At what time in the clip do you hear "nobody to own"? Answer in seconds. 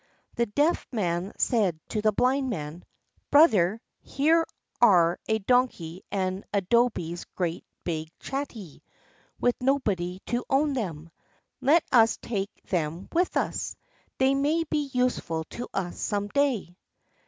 9.61-10.73